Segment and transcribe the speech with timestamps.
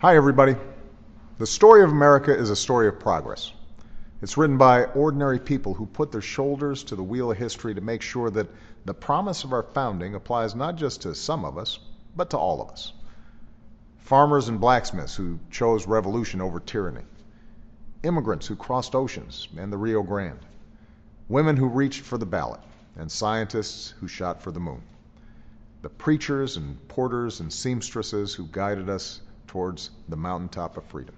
[0.00, 0.54] Hi, everybody.
[1.38, 3.50] The story of America is a story of progress.
[4.22, 7.80] It's written by ordinary people who put their shoulders to the wheel of history to
[7.80, 8.46] make sure that
[8.84, 11.80] the promise of our founding applies not just to some of us,
[12.14, 12.92] but to all of us.
[13.96, 17.02] Farmers and blacksmiths who chose revolution over tyranny.
[18.04, 20.46] Immigrants who crossed oceans and the Rio Grande.
[21.28, 22.60] Women who reached for the ballot.
[22.96, 24.82] And scientists who shot for the moon.
[25.82, 31.14] The preachers and porters and seamstresses who guided us towards the mountaintop of freedom.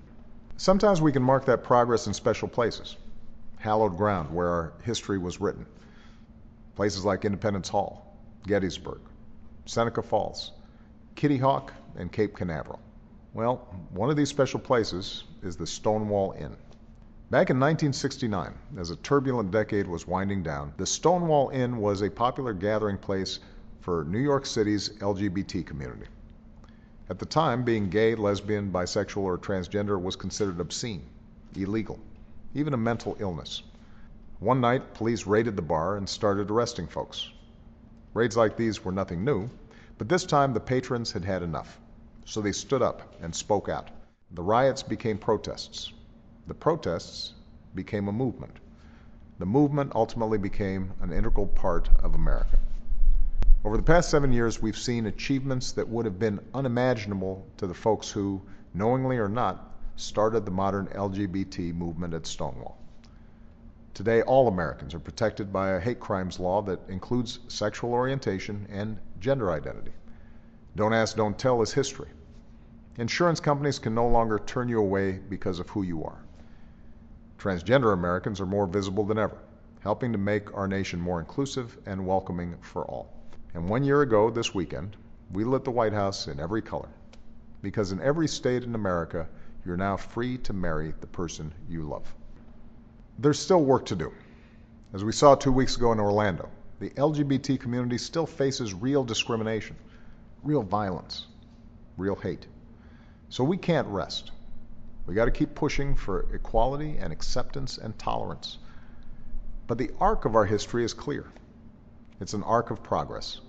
[0.57, 2.97] Sometimes we can mark that progress in special places,
[3.59, 5.67] hallowed ground where our history was written.
[6.77, 9.01] Places like Independence Hall, Gettysburg,
[9.67, 10.53] Seneca Falls,
[11.15, 12.81] Kitty Hawk, and Cape Canaveral.
[13.35, 13.57] Well,
[13.91, 16.57] one of these special places is the Stonewall Inn.
[17.31, 22.11] Back in 1969, as a turbulent decade was winding down, the Stonewall Inn was a
[22.11, 23.39] popular gathering place
[23.81, 26.07] for New York City's LGBT community.
[27.11, 31.03] At the time, being gay, lesbian, bisexual, or transgender was considered obscene,
[31.57, 31.99] illegal,
[32.55, 33.65] even a mental illness.
[34.39, 37.29] One night, police raided the bar and started arresting folks.
[38.15, 39.51] Raids like these were nothing new,
[39.99, 41.81] but this time the patrons had had enough.
[42.27, 43.91] So they stood up and spoke out.
[44.31, 45.93] The riots became protests.
[46.47, 47.35] The protests
[47.75, 48.57] became a movement.
[49.41, 52.61] The movement ultimately became an integral part of America.
[53.63, 57.75] Over the past seven years, we've seen achievements that would have been unimaginable to the
[57.75, 58.41] folks who,
[58.73, 62.79] knowingly or not, started the modern LGBT movement at Stonewall.
[63.93, 68.99] Today, all Americans are protected by a hate crimes law that includes sexual orientation and
[69.19, 69.93] gender identity.
[70.75, 72.09] Don't ask, don't tell is history.
[72.97, 76.25] Insurance companies can no longer turn you away because of who you are.
[77.37, 79.37] Transgender Americans are more visible than ever,
[79.81, 83.20] helping to make our nation more inclusive and welcoming for all.
[83.55, 84.97] And one year ago, this weekend,
[85.33, 86.89] we lit the White House in every color.
[87.63, 89.29] Because in every state in America,
[89.65, 92.13] you're now free to marry the person you love.
[93.19, 94.13] There's still work to do.
[94.93, 99.77] As we saw two weeks ago in Orlando, the LGBT community still faces real discrimination,
[100.43, 101.27] real violence,
[101.97, 102.47] real hate.
[103.29, 104.31] So we can't rest.
[105.07, 108.59] We got to keep pushing for equality and acceptance and tolerance.
[109.67, 111.27] But the arc of our history is clear.
[112.21, 113.41] It's an arc of progress.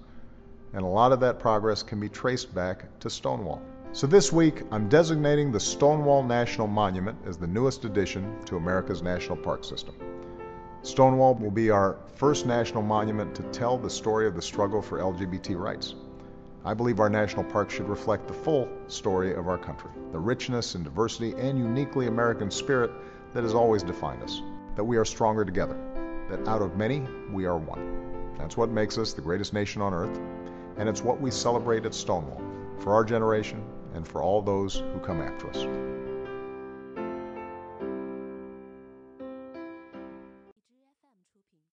[0.74, 3.62] And a lot of that progress can be traced back to Stonewall.
[3.92, 9.02] So this week, I'm designating the Stonewall National Monument as the newest addition to America's
[9.02, 9.96] national park system.
[10.84, 15.00] Stonewall will be our first national monument to tell the story of the struggle for
[15.00, 15.96] LGBT rights.
[16.64, 20.76] I believe our national park should reflect the full story of our country, the richness
[20.76, 22.92] and diversity and uniquely American spirit
[23.34, 24.42] that has always defined us,
[24.78, 25.78] that we are stronger together,
[26.30, 28.11] that out of many, we are one.
[28.42, 30.20] That's what makes us the greatest nation on earth,
[30.78, 32.42] and it's what we celebrate at Stonewall
[32.80, 33.64] for our generation
[33.94, 36.01] and for all those who come after us.